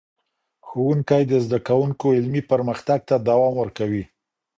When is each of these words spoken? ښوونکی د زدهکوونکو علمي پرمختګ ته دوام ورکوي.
ښوونکی 0.67 1.23
د 1.27 1.33
زدهکوونکو 1.45 2.05
علمي 2.17 2.41
پرمختګ 2.51 2.99
ته 3.09 3.15
دوام 3.27 3.53
ورکوي. 3.61 4.03